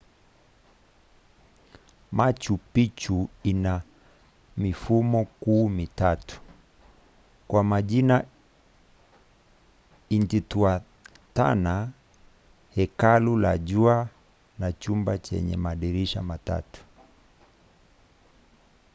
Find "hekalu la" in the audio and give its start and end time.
12.75-13.57